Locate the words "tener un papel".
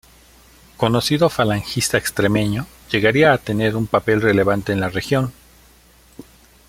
3.37-4.19